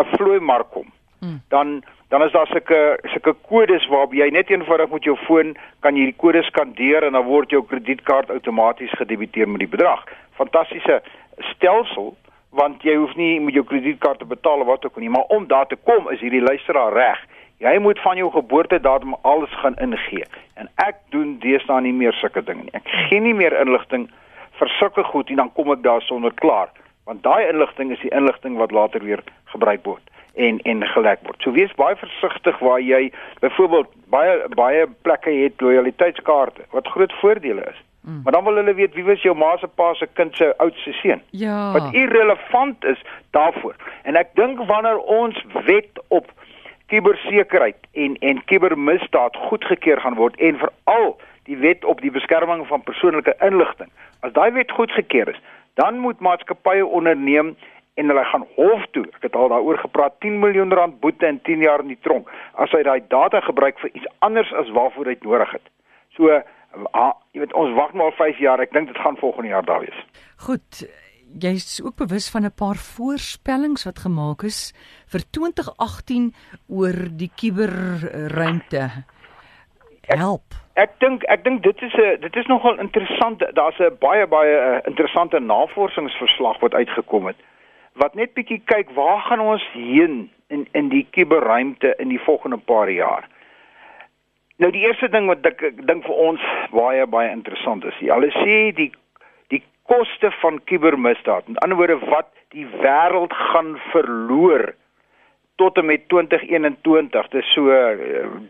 'n 0.00 0.08
vloei 0.16 0.40
mark 0.40 0.70
kom. 0.70 0.88
Hmm. 1.20 1.40
Dan 1.48 1.82
dan 2.08 2.22
is 2.22 2.32
daar 2.32 2.46
sulke 2.46 2.98
sulke 3.02 3.34
kodes 3.48 3.86
waarop 3.86 4.12
jy 4.16 4.28
net 4.32 4.50
eenvoudig 4.50 4.88
met 4.90 5.04
jou 5.04 5.16
foon 5.26 5.52
kan 5.84 5.96
jy 5.96 6.06
die 6.08 6.16
kode 6.22 6.42
skandeer 6.46 7.04
en 7.04 7.18
dan 7.18 7.26
word 7.26 7.52
jou 7.52 7.60
kredietkaart 7.68 8.30
outomaties 8.32 8.94
gedebiteer 8.96 9.48
met 9.48 9.60
die 9.64 9.72
bedrag. 9.76 10.06
Fantastiese 10.40 11.02
stelsel 11.52 12.14
want 12.56 12.82
jy 12.82 12.94
hoef 12.96 13.12
nie 13.20 13.34
met 13.44 13.58
jou 13.58 13.64
kredietkaart 13.68 14.22
te 14.24 14.28
betaal 14.28 14.64
wat 14.64 14.84
ook 14.84 14.96
al 14.96 15.04
nie, 15.04 15.12
maar 15.12 15.28
om 15.36 15.46
daar 15.46 15.68
te 15.68 15.76
kom 15.76 16.08
is 16.10 16.24
hierdie 16.24 16.40
luisteraar 16.40 16.96
reg. 16.96 17.20
Jy 17.60 17.76
moet 17.84 18.00
van 18.00 18.16
jou 18.16 18.30
geboortedatum 18.32 19.16
alles 19.28 19.52
gaan 19.60 19.76
ingee. 19.76 20.24
En 20.56 20.70
ek 20.80 21.02
doen 21.12 21.36
deesdae 21.44 21.82
nie 21.84 21.92
meer 21.92 22.16
sulke 22.16 22.40
dinge 22.42 22.64
nie. 22.64 22.72
Ek 22.78 22.88
gee 22.88 23.20
nie 23.20 23.34
meer 23.36 23.52
inligting 23.60 24.08
vir 24.58 24.76
sulke 24.78 25.04
goed 25.04 25.28
en 25.28 25.42
dan 25.44 25.52
kom 25.52 25.74
ek 25.76 25.84
daar 25.84 26.00
sonder 26.08 26.32
klaar, 26.40 26.72
want 27.04 27.22
daai 27.22 27.50
inligting 27.50 27.92
is 27.92 28.00
die 28.00 28.14
inligting 28.16 28.56
wat 28.56 28.72
later 28.72 29.04
weer 29.04 29.20
gebruik 29.52 29.84
word 29.84 30.08
en 30.38 30.60
en 30.72 30.86
gelek 30.94 31.26
word. 31.26 31.42
So 31.42 31.52
wees 31.56 31.74
baie 31.80 31.96
versigtig 31.96 32.58
waar 32.58 32.80
jy 32.80 33.10
byvoorbeeld 33.42 33.92
baie 34.14 34.38
baie 34.56 34.86
plekke 35.02 35.34
het 35.42 35.60
lojaliteitskaarte 35.60 36.66
wat 36.70 36.88
groot 36.94 37.12
voordele 37.20 37.66
is. 37.70 37.82
Mm. 38.00 38.20
Maar 38.24 38.32
dan 38.32 38.44
wil 38.44 38.54
hulle 38.54 38.74
weet 38.74 38.94
wie 38.94 39.04
was 39.04 39.22
jou 39.22 39.36
ma 39.36 39.56
se 39.56 39.66
pa 39.66 39.94
se 39.94 40.08
kind 40.12 40.36
se 40.36 40.54
oudste 40.56 40.92
seun. 40.92 41.22
Ja. 41.30 41.72
Wat 41.72 41.92
irrelevant 41.92 42.84
is 42.84 43.02
daarvoor. 43.30 43.76
En 44.02 44.16
ek 44.16 44.34
dink 44.34 44.62
wanneer 44.66 44.98
ons 44.98 45.44
wet 45.64 46.02
op 46.08 46.30
kubersekerheid 46.86 47.76
en 47.92 48.16
en 48.18 48.44
kubermisdaad 48.44 49.36
goedgekeur 49.36 50.00
gaan 50.00 50.14
word 50.14 50.36
en 50.36 50.58
veral 50.58 51.18
die 51.48 51.56
wet 51.56 51.84
op 51.84 52.00
die 52.00 52.10
beskerming 52.10 52.66
van 52.66 52.82
persoonlike 52.82 53.34
inligting. 53.44 53.90
As 54.20 54.32
daai 54.32 54.50
wet 54.52 54.70
goedgekeur 54.70 55.28
is, 55.28 55.40
dan 55.74 55.98
moet 55.98 56.20
maatskappye 56.20 56.86
onderneem 56.86 57.56
en 57.98 58.12
hulle 58.12 58.24
gaan 58.24 58.46
hof 58.54 58.84
toe. 58.94 59.04
Ek 59.16 59.26
het 59.26 59.36
al 59.36 59.50
daaroor 59.50 59.78
gepraat 59.82 60.20
10 60.24 60.38
miljoen 60.38 60.72
rand 60.72 61.00
boete 61.02 61.26
en 61.26 61.40
10 61.42 61.64
jaar 61.66 61.82
in 61.82 61.90
die 61.94 62.02
tronk 62.06 62.30
as 62.62 62.70
hy 62.76 62.84
daai 62.86 63.02
data 63.10 63.40
gebruik 63.46 63.80
vir 63.82 63.90
iets 63.90 64.06
anders 64.26 64.52
as 64.62 64.70
waarvoor 64.76 65.10
hy 65.10 65.16
dit 65.18 65.26
nodig 65.26 65.50
het. 65.56 65.66
So 66.14 66.30
ah, 66.92 67.12
jy 67.34 67.42
weet 67.42 67.56
ons 67.58 67.74
wag 67.78 67.96
maar 67.98 68.14
5 68.20 68.38
jaar. 68.44 68.62
Ek 68.62 68.74
dink 68.76 68.92
dit 68.92 69.02
gaan 69.02 69.18
volgende 69.18 69.50
jaar 69.54 69.66
daar 69.66 69.82
wees. 69.86 70.00
Goed. 70.46 70.84
Jy 71.42 71.52
is 71.58 71.80
ook 71.84 71.98
bewus 72.00 72.30
van 72.32 72.46
'n 72.46 72.54
paar 72.56 72.78
voorspellings 72.78 73.84
wat 73.84 73.98
gemaak 74.06 74.42
is 74.42 74.72
vir 75.12 75.22
2018 75.30 76.32
oor 76.68 76.96
die 77.22 77.30
kuberruimte. 77.34 78.88
Help. 80.06 80.56
Ek 80.74 80.94
dink 81.02 81.26
ek 81.28 81.44
dink 81.44 81.62
dit 81.62 81.82
is 81.82 81.94
'n 81.94 82.20
dit 82.20 82.36
is 82.36 82.46
nogal 82.46 82.78
interessant. 82.78 83.42
Daar's 83.54 83.78
'n 83.78 83.98
baie 83.98 84.26
baie 84.26 84.56
uh, 84.56 84.80
interessante 84.86 85.38
navorsingsverslag 85.38 86.60
wat 86.60 86.74
uitgekom 86.74 87.26
het 87.26 87.36
wat 87.98 88.14
net 88.14 88.34
bietjie 88.34 88.60
kyk 88.70 88.90
waar 88.96 89.20
gaan 89.26 89.42
ons 89.42 89.64
heen 89.74 90.28
in 90.48 90.66
in 90.72 90.88
die 90.92 91.06
kuberruimte 91.10 91.94
in 91.98 92.08
die 92.14 92.22
volgende 92.22 92.58
paar 92.58 92.90
jaar. 92.90 93.28
Nou 94.58 94.70
die 94.74 94.86
eerste 94.86 95.08
ding 95.08 95.28
wat 95.30 95.46
ek 95.46 95.60
dink 95.86 96.06
vir 96.06 96.22
ons 96.30 96.46
baie 96.74 97.06
baie 97.06 97.30
interessant 97.30 97.84
is, 97.86 98.00
hulle 98.02 98.30
sê 98.40 98.58
die 98.74 98.90
die 99.52 99.62
koste 99.88 100.30
van 100.42 100.60
kubermisdaad. 100.70 101.48
Met 101.48 101.62
ander 101.64 101.78
woorde 101.78 101.98
wat 102.06 102.32
die 102.54 102.66
wêreld 102.80 103.34
gaan 103.52 103.76
verloor 103.92 104.72
tot 105.58 105.78
en 105.78 105.88
met 105.90 106.04
2021, 106.08 107.28
dis 107.34 107.52
so 107.54 107.66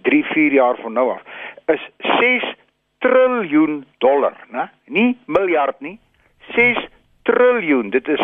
3, 0.04 0.18
uh, 0.18 0.32
4 0.32 0.52
jaar 0.52 0.76
van 0.82 0.92
nou 0.92 1.06
af, 1.14 1.22
is 1.72 1.84
6 2.20 2.44
triljoen 3.04 3.84
dollar, 4.04 4.36
né? 4.52 4.68
Nie 4.84 5.16
miljard 5.26 5.80
nie. 5.80 5.96
6 6.52 6.80
triljoen. 7.22 7.90
Dit 7.90 8.08
is 8.08 8.20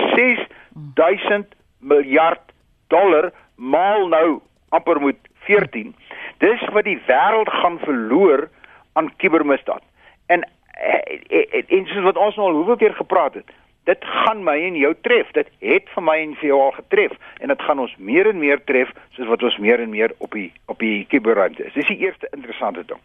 6000 0.95 1.47
miljard 1.79 2.53
dollar 2.89 3.31
maal 3.55 4.09
nou 4.09 4.41
amper 4.69 5.01
moet 5.01 5.19
14. 5.47 5.95
Dis 6.39 6.63
wat 6.73 6.85
die 6.85 6.99
wêreld 7.07 7.51
gaan 7.51 7.79
verloor 7.79 8.49
aan 8.93 9.13
kubermisdaad. 9.17 9.83
En 10.27 10.45
en, 10.75 11.21
en, 11.29 11.65
en 11.67 11.87
soos 11.87 12.03
wat 12.03 12.19
ons 12.19 12.37
nou 12.37 12.49
al 12.49 12.57
hoeveel 12.57 12.77
keer 12.77 12.95
gepraat 12.99 13.35
het, 13.39 13.51
dit 13.85 14.05
gaan 14.05 14.43
my 14.45 14.57
en 14.67 14.77
jou 14.77 14.95
tref. 15.07 15.31
Dit 15.37 15.51
het 15.59 15.91
vir 15.95 16.03
my 16.03 16.17
en 16.23 16.35
vir 16.41 16.49
jou 16.51 16.61
al 16.61 16.75
getref 16.79 17.15
en 17.41 17.53
dit 17.53 17.63
gaan 17.63 17.83
ons 17.85 17.97
meer 17.99 18.31
en 18.31 18.39
meer 18.41 18.63
tref 18.65 18.91
soos 19.17 19.29
wat 19.31 19.43
ons 19.43 19.59
meer 19.63 19.81
en 19.81 19.93
meer 19.93 20.15
op 20.19 20.33
die 20.35 20.51
op 20.73 20.81
die 20.83 21.05
kuberruimte 21.13 21.67
is. 21.69 21.77
Dis 21.77 21.91
die 21.93 22.01
eerste 22.07 22.31
interessante 22.33 22.85
ding. 22.89 23.01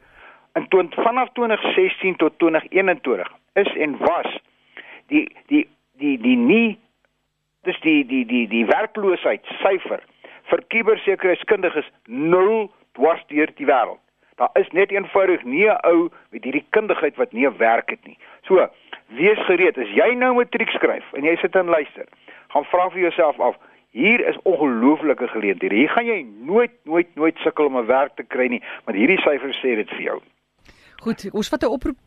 in 0.54 0.69
20, 0.69 1.02
vanaf 1.02 1.33
2016 1.35 2.16
tot 2.16 2.38
2021 2.38 3.33
is 3.62 3.75
en 3.75 3.99
was 3.99 4.38
die 5.11 5.26
die 5.47 5.66
die 5.99 6.16
die 6.23 6.37
nie 6.37 6.78
dis 7.68 7.80
die 7.80 8.04
die 8.06 8.24
die 8.26 8.46
die 8.48 8.66
werkloosheid 8.66 9.44
syfer 9.60 10.00
vir 10.50 10.62
kubersekuriteitskundiges 10.74 11.88
nul 12.06 12.70
dwars 12.98 13.22
deur 13.28 13.50
die 13.58 13.68
wêreld. 13.68 14.00
Daar 14.40 14.50
is 14.56 14.70
net 14.72 14.90
eenvoudig 14.90 15.44
nie 15.44 15.66
'n 15.68 15.78
ou 15.84 16.08
met 16.32 16.44
hierdie 16.44 16.64
kundigheid 16.70 17.16
wat 17.16 17.32
nie 17.32 17.46
'n 17.46 17.56
werk 17.58 17.90
het 17.90 18.04
nie. 18.06 18.18
So, 18.48 18.68
wees 19.08 19.38
gereed 19.46 19.78
as 19.78 19.88
jy 19.88 20.14
nou 20.14 20.34
matriek 20.34 20.70
skryf 20.70 21.04
en 21.12 21.24
jy 21.24 21.36
sit 21.36 21.54
en 21.54 21.66
luister, 21.66 22.06
gaan 22.48 22.64
vra 22.64 22.90
vir 22.90 23.00
jouself 23.00 23.40
af, 23.40 23.56
hier 23.90 24.26
is 24.28 24.36
ongelooflike 24.42 25.28
geleenthede. 25.28 25.74
Hier 25.74 25.88
gaan 25.88 26.06
jy 26.06 26.26
nooit 26.40 26.72
nooit 26.84 27.14
nooit 27.14 27.36
sukkel 27.38 27.66
om 27.66 27.76
'n 27.76 27.86
werk 27.86 28.16
te 28.16 28.22
kry 28.22 28.46
nie, 28.46 28.62
want 28.84 28.98
hierdie 28.98 29.20
syfers 29.20 29.58
sê 29.58 29.76
dit 29.76 29.88
vir 29.88 30.02
jou. 30.02 30.20
Goed, 31.02 31.28
ons 31.32 31.48
vat 31.48 31.62
'n 31.62 31.66
oproep. 31.66 31.98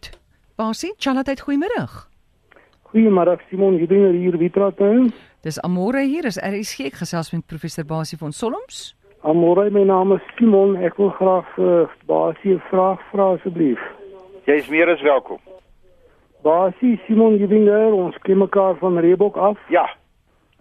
Basie, 0.56 0.94
Charlotte, 0.98 1.42
goeiemôre. 1.42 1.88
Goeiemôre 2.84 3.40
Simon, 3.50 3.78
jy 3.78 3.88
doen 3.88 4.14
hier 4.14 4.38
wie 4.38 4.50
praat 4.50 4.80
nou? 4.80 5.10
Dis 5.44 5.58
Amore 5.62 6.06
hier, 6.08 6.24
is 6.24 6.38
RSG 6.40 6.86
ek 6.88 7.02
gesels 7.02 7.34
met 7.34 7.42
professor 7.52 7.84
Basie 7.84 8.16
van 8.16 8.32
Solms. 8.32 8.94
Amore, 9.28 9.66
my 9.76 9.82
naam 9.84 10.14
is 10.16 10.24
Simon. 10.38 10.78
Ek 10.80 10.96
wil 10.96 11.10
graag 11.18 11.50
vir 11.58 11.82
uh, 11.82 11.98
Basie 12.08 12.54
'n 12.56 12.62
vraag 12.70 13.02
vra 13.10 13.26
asseblief. 13.34 13.82
Jy 14.48 14.56
is 14.62 14.70
meer 14.72 14.88
as 14.88 15.04
welkom. 15.04 15.42
Basie, 16.48 16.94
Simon 17.08 17.36
Gewinger, 17.44 17.92
ons 17.92 18.16
ken 18.24 18.40
mekaar 18.40 18.80
van 18.80 19.02
Reebok 19.04 19.36
af. 19.36 19.60
Ja. 19.68 19.84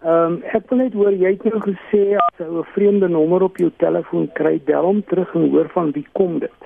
Ehm 0.03 0.35
um, 0.35 0.37
ek 0.51 0.67
wil 0.67 0.83
net 0.83 0.99
hoor 0.99 1.15
jy 1.15 1.31
het 1.31 1.47
nou 1.47 1.63
gesê 1.63 2.03
as 2.19 2.43
jy 2.43 2.51
'n 2.51 2.67
vreemde 2.75 3.07
nommer 3.07 3.47
op 3.47 3.55
jou 3.63 3.71
telefoon 3.79 4.27
kry, 4.35 4.59
bel 4.67 4.83
hom 4.83 4.99
terug 5.07 5.31
en 5.33 5.47
hoor 5.49 5.71
van 5.71 5.95
wie 5.95 6.07
kom 6.11 6.39
dit. 6.43 6.59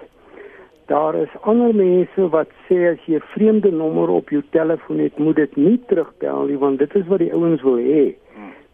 Daar 0.87 1.15
is 1.15 1.33
ander 1.41 1.75
mense 1.75 2.29
wat 2.31 2.51
sê 2.67 2.77
as 2.93 3.01
jy 3.05 3.19
'n 3.19 3.29
vreemde 3.33 3.71
nommer 3.71 4.09
op 4.09 4.29
jou 4.29 4.43
telefoon 4.51 4.99
het, 4.99 5.17
moet 5.17 5.35
dit 5.35 5.55
nie 5.55 5.79
terugbel 5.87 6.45
nie 6.47 6.57
want 6.57 6.79
dit 6.79 6.95
is 6.95 7.07
wat 7.07 7.19
die 7.19 7.33
ouens 7.33 7.61
wil 7.61 7.77
hê 7.77 8.15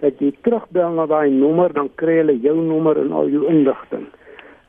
dat 0.04 0.20
jy 0.20 0.34
terugbel 0.44 0.98
na 0.98 1.06
daai 1.08 1.32
nommer 1.32 1.72
dan 1.74 1.90
kry 2.02 2.20
hulle 2.20 2.36
jou 2.44 2.58
nommer 2.60 3.00
en 3.00 3.12
al 3.16 3.32
jou 3.32 3.48
inligting. 3.48 4.04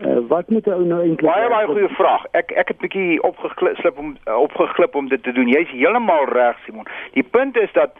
Uh, 0.04 0.18
wat 0.30 0.50
moet 0.50 0.66
'n 0.66 0.74
ou 0.74 0.84
nou 0.84 1.00
eintlik 1.02 1.30
Baie 1.30 1.48
baie 1.48 1.66
goeie 1.66 1.88
vraag. 1.88 2.24
Ek 2.32 2.52
ek 2.52 2.68
het 2.68 2.78
bietjie 2.78 3.22
opgeglip 3.22 3.98
om 3.98 4.16
uh, 4.26 4.36
opgeglip 4.36 4.94
om 4.94 5.08
dit 5.08 5.22
te 5.22 5.32
doen. 5.32 5.48
Jy's 5.48 5.70
heeltemal 5.70 6.24
reg 6.24 6.58
Simon. 6.64 6.86
Die 7.12 7.22
punt 7.22 7.56
is 7.56 7.72
dat 7.72 7.92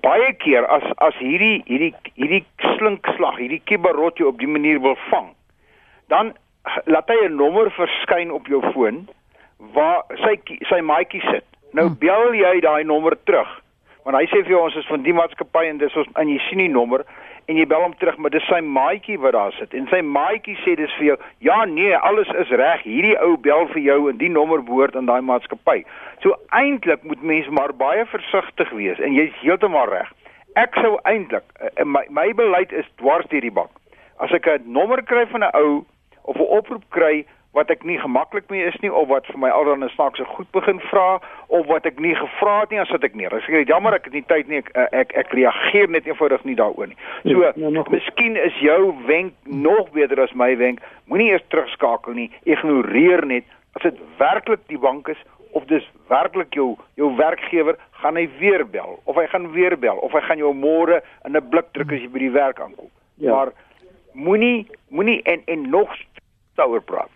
baie 0.00 0.32
keer 0.34 0.66
as 0.66 0.82
as 0.96 1.18
hierdie 1.18 1.62
hierdie 1.66 1.94
hierdie 2.14 2.44
slinkslag, 2.76 3.38
hierdie 3.38 3.62
kiberotjie 3.64 4.26
op 4.26 4.38
die 4.38 4.48
manier 4.48 4.80
wil 4.80 4.96
vang, 5.10 5.28
dan 6.08 6.34
laat 6.84 7.08
hy 7.08 7.26
'n 7.26 7.36
nommer 7.36 7.70
verskyn 7.70 8.30
op 8.30 8.46
jou 8.46 8.62
foon 8.72 9.08
waar 9.72 10.04
sy 10.24 10.38
sy 10.68 10.80
maatjie 10.80 11.22
sit. 11.30 11.44
Nou 11.72 11.86
hm. 11.88 11.98
bel 11.98 12.34
jy 12.34 12.60
daai 12.60 12.84
nommer 12.84 13.16
terug 13.24 13.60
want 14.04 14.16
hy 14.18 14.26
sê 14.26 14.42
vir 14.42 14.56
jou 14.56 14.62
ons 14.66 14.76
is 14.76 14.88
van 14.90 15.02
die 15.06 15.14
maatskappy 15.14 15.68
en 15.70 15.78
dis 15.78 15.96
ons 15.96 16.08
en 16.18 16.28
jy 16.28 16.38
sien 16.48 16.58
die 16.58 16.72
nommer 16.72 17.04
en 17.50 17.58
jy 17.58 17.66
bel 17.70 17.84
hom 17.84 17.94
terug 17.98 18.16
maar 18.18 18.32
dis 18.34 18.46
sy 18.50 18.58
maatjie 18.60 19.18
wat 19.22 19.34
daar 19.36 19.54
sit. 19.58 19.74
En 19.74 19.86
sy 19.90 20.00
maatjie 20.02 20.56
sê 20.62 20.74
dis 20.78 20.94
vir 20.98 21.06
jou 21.06 21.16
ja 21.46 21.64
nee 21.64 21.94
alles 21.96 22.30
is 22.42 22.50
reg. 22.50 22.82
Hierdie 22.86 23.14
ou 23.22 23.36
bel 23.36 23.68
vir 23.74 23.82
jou 23.82 23.98
en 24.10 24.18
die 24.18 24.30
nommer 24.30 24.62
behoort 24.62 24.96
aan 24.98 25.10
daai 25.10 25.22
maatskappy. 25.22 25.84
So 26.22 26.34
eintlik 26.50 27.06
moet 27.06 27.22
mens 27.22 27.48
maar 27.48 27.74
baie 27.78 28.06
versigtig 28.10 28.74
wees 28.78 28.98
en 28.98 29.14
jy's 29.18 29.34
heeltemal 29.42 29.90
reg. 29.90 30.10
Ek 30.58 30.74
sou 30.82 30.98
eintlik 31.08 31.46
eh, 31.62 31.84
my, 31.84 32.04
my 32.10 32.28
beleid 32.36 32.72
is 32.72 32.88
dwars 33.00 33.26
deur 33.30 33.46
die 33.46 33.54
bank. 33.54 33.70
As 34.18 34.34
ek 34.34 34.46
'n 34.46 34.66
nommer 34.66 35.02
kry 35.02 35.26
van 35.30 35.46
'n 35.46 35.54
ou 35.62 35.84
of 36.24 36.36
'n 36.36 36.52
oproep 36.58 36.84
kry 36.90 37.24
wat 37.52 37.70
ek 37.70 37.84
nie 37.84 37.98
gemaklik 38.00 38.48
mee 38.50 38.64
is 38.64 38.76
nie 38.80 38.92
of 38.92 39.08
wat 39.08 39.26
vir 39.28 39.38
my 39.38 39.50
alreeds 39.52 39.84
'n 39.84 39.94
snaakse 39.94 40.24
goed 40.24 40.50
begin 40.52 40.80
vra 40.80 41.20
of 41.48 41.66
wat 41.66 41.86
ek 41.86 42.00
nie 42.00 42.14
gevra 42.14 42.60
het 42.60 42.70
nie 42.70 42.80
as 42.80 42.90
wat 42.90 43.04
ek 43.04 43.14
nie. 43.14 43.26
Ek 43.26 43.44
sê 43.44 43.64
jammer 43.68 43.94
ek 43.94 44.04
het 44.04 44.12
nie 44.12 44.24
tyd 44.26 44.48
nie 44.48 44.58
ek 44.58 44.70
ek, 44.74 44.92
ek, 44.92 45.12
ek 45.12 45.32
reageer 45.32 45.88
net 45.88 46.06
eenvoudig 46.06 46.44
nie 46.44 46.56
daaroor 46.56 46.88
nie. 46.88 46.96
So, 47.22 47.42
ja, 47.42 47.52
ja, 47.56 47.84
miskien 47.90 48.36
is 48.36 48.56
jou 48.60 48.94
wenk 49.06 49.34
nog 49.44 49.90
beter 49.92 50.20
as 50.20 50.32
my 50.32 50.56
wenk. 50.56 50.80
Moenie 51.06 51.30
eers 51.30 51.44
terugskakel 51.48 52.14
nie. 52.14 52.30
Ignoreer 52.44 53.26
net 53.26 53.44
as 53.76 53.82
dit 53.82 54.00
werklik 54.18 54.60
die 54.68 54.78
bank 54.78 55.08
is 55.08 55.20
of 55.52 55.64
dis 55.64 55.84
werklik 56.08 56.54
jou 56.54 56.76
jou 56.96 57.16
werkgewer 57.16 57.76
gaan 58.00 58.16
hy 58.16 58.28
weer 58.38 58.64
bel 58.64 59.00
of 59.04 59.16
hy 59.16 59.26
gaan 59.26 59.52
weer 59.52 59.76
bel 59.78 59.96
of 59.96 60.12
hy 60.12 60.20
gaan 60.20 60.38
jou 60.38 60.54
môre 60.54 61.02
in 61.24 61.36
'n 61.36 61.48
blik 61.50 61.68
druk 61.72 61.92
as 61.92 62.00
jy 62.00 62.08
by 62.08 62.18
die 62.18 62.30
werk 62.30 62.60
aankom. 62.60 62.88
Ja. 63.16 63.32
Maar 63.34 63.52
moenie 64.12 64.66
moenie 64.88 65.22
en 65.22 65.42
en 65.44 65.70
nog 65.70 65.94
stouer 66.52 66.82
praat. 66.82 67.10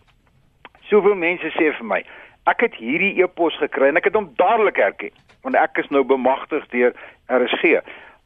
Soveel 0.80 1.14
mense 1.14 1.50
sê 1.56 1.72
vir 1.78 1.86
my, 1.86 2.02
ek 2.46 2.60
het 2.60 2.74
hierdie 2.80 3.22
e-pos 3.22 3.56
gekry 3.58 3.90
en 3.90 3.96
ek 3.96 4.08
het 4.10 4.14
hom 4.18 4.30
dadelik 4.40 4.78
herken, 4.80 5.10
want 5.42 5.58
ek 5.58 5.82
is 5.82 5.90
nou 5.90 6.04
bemagtig 6.04 6.66
deur 6.74 6.94
RSG 7.26 7.80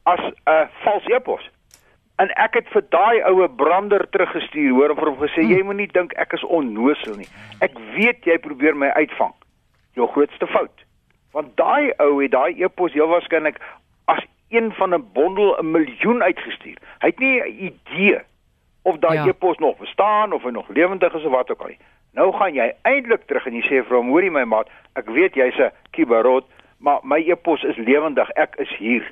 as 0.09 0.21
'n 0.47 0.69
vals 0.83 1.07
e-pos. 1.07 1.49
En 2.21 2.29
ek 2.37 2.53
het 2.53 2.67
vir 2.69 2.83
daai 2.93 3.21
oue 3.25 3.49
brander 3.49 4.09
teruggestuur, 4.09 4.71
hoor, 4.71 4.89
en 4.89 4.95
vir 4.95 5.09
hom 5.09 5.17
gesê 5.17 5.41
jy 5.41 5.63
moenie 5.63 5.87
dink 5.87 6.13
ek 6.13 6.33
is 6.33 6.43
onnosel 6.43 7.15
nie. 7.17 7.29
Ek 7.61 7.77
weet 7.95 8.25
jy 8.25 8.37
probeer 8.37 8.75
my 8.77 8.91
uitvang. 8.93 9.33
Jou 9.97 10.07
grootste 10.07 10.47
fout. 10.47 10.85
Want 11.33 11.57
daai 11.57 11.93
ou 11.97 12.21
het 12.21 12.31
daai 12.31 12.61
e-pos 12.61 12.93
heel 12.93 13.07
waarskynlik 13.07 13.57
as 14.05 14.21
een 14.49 14.73
van 14.73 14.93
'n 14.93 15.07
bondel 15.13 15.57
'n 15.57 15.71
miljoen 15.71 16.21
uitgestuur. 16.23 16.77
Hy 17.01 17.07
het 17.07 17.19
nie 17.19 17.41
'n 17.41 17.73
idee 17.73 18.19
of 18.81 18.97
daai 18.97 19.17
ja. 19.17 19.25
e-pos 19.27 19.57
nog 19.57 19.77
bestaan 19.77 20.33
of 20.33 20.43
hy 20.43 20.49
nog 20.49 20.69
lewendig 20.69 21.13
is 21.13 21.23
of 21.23 21.31
wat 21.31 21.51
ook 21.51 21.61
al. 21.61 21.75
Nou 22.13 22.31
gaan 22.33 22.53
jy 22.53 22.71
eintlik 22.81 23.23
terug 23.25 23.45
en 23.45 23.55
jy 23.55 23.63
sê 23.67 23.83
vir 23.87 23.97
hom, 23.97 24.09
hoorie 24.11 24.31
my 24.31 24.43
maat, 24.43 24.69
ek 24.99 25.09
weet 25.09 25.35
jy's 25.35 25.59
'n 25.59 25.71
kibarot, 25.91 26.45
maar 26.79 26.99
my 27.03 27.19
e-pos 27.19 27.63
is 27.63 27.77
lewendig, 27.77 28.29
ek 28.35 28.55
is 28.57 28.75
hier. 28.77 29.11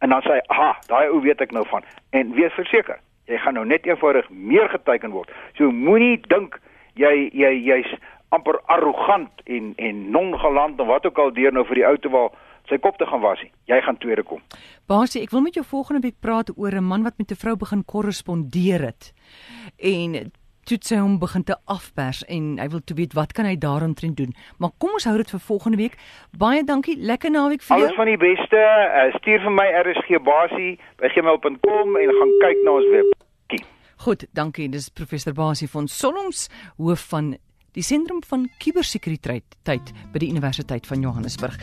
En 0.00 0.08
dan 0.08 0.22
sê 0.22 0.38
hy, 0.38 0.40
"Aha, 0.46 0.78
daai 0.86 1.08
ou 1.08 1.20
weet 1.20 1.40
ek 1.40 1.52
nou 1.52 1.66
van." 1.66 1.82
En 2.10 2.32
wees 2.32 2.52
verseker, 2.52 2.98
jy 3.26 3.38
gaan 3.38 3.54
nou 3.54 3.66
net 3.66 3.86
eenvoudig 3.86 4.30
meer 4.30 4.68
geteken 4.68 5.10
word. 5.10 5.30
So 5.54 5.70
moenie 5.70 6.20
dink 6.28 6.60
jy 6.94 7.30
jy 7.32 7.52
jy's 7.64 7.94
amper 8.28 8.60
arrogant 8.66 9.30
en 9.44 9.72
en 9.76 10.10
nonchalant 10.10 10.80
of 10.80 10.86
wat 10.86 11.06
ook 11.06 11.18
al 11.18 11.32
deur 11.32 11.52
nou 11.52 11.64
vir 11.64 11.74
die 11.74 11.86
ou 11.86 11.96
te 11.96 12.08
wou 12.08 12.30
sy 12.68 12.78
kop 12.78 12.98
te 12.98 13.06
gaan 13.06 13.20
was 13.20 13.40
nie. 13.42 13.50
Jy 13.70 13.80
gaan 13.84 13.98
tweede 13.98 14.24
kom. 14.26 14.42
Basie, 14.86 15.22
ek 15.22 15.32
wil 15.34 15.44
met 15.44 15.54
jou 15.54 15.64
volgende 15.66 16.02
week 16.06 16.20
praat 16.20 16.50
oor 16.56 16.74
'n 16.74 16.84
man 16.84 17.02
wat 17.02 17.18
met 17.18 17.30
'n 17.30 17.40
vrou 17.44 17.56
begin 17.56 17.84
korrespondeer 17.84 18.80
het. 18.80 19.12
En 19.76 20.32
toe 20.64 20.78
sy 20.80 20.96
hom 20.96 21.18
begin 21.18 21.44
te 21.44 21.56
afpers 21.64 22.24
en 22.28 22.58
hy 22.58 22.68
wil 22.68 22.80
toe 22.84 22.96
weet 22.96 23.14
wat 23.14 23.32
kan 23.32 23.46
hy 23.46 23.56
daaromtrent 23.56 24.16
doen. 24.16 24.34
Maar 24.58 24.70
kom 24.78 24.90
ons 24.90 25.04
hou 25.04 25.16
dit 25.16 25.30
vir 25.30 25.40
volgende 25.40 25.76
week. 25.76 25.96
Baie 26.38 26.64
dankie. 26.64 26.96
Lekker 26.96 27.30
naweek 27.30 27.62
vir 27.62 27.76
jou. 27.76 27.86
Alles 27.86 27.96
van 27.96 28.06
die 28.06 28.16
beste. 28.16 28.56
Uh, 28.56 29.08
stuur 29.16 29.40
vir 29.40 29.50
my 29.50 29.68
RSG 29.84 30.20
basie 30.22 30.78
by 31.00 31.08
gmail.com 31.08 31.96
en 31.96 32.14
gaan 32.20 32.32
kyk 32.44 32.64
na 32.64 32.70
ons 32.70 32.90
web. 32.92 33.06
Goed, 33.98 34.26
dankie. 34.32 34.68
Dis 34.70 34.90
professor 34.94 35.34
Basie 35.34 35.66
van 35.68 35.88
Solms, 35.90 36.46
hoof 36.78 37.08
van 37.10 37.32
die 37.74 37.82
sentrum 37.82 38.22
van 38.30 38.46
kubersekuriteit 38.62 39.58
by 39.66 40.22
die 40.22 40.30
Universiteit 40.30 40.86
van 40.86 41.02
Johannesburg. 41.02 41.58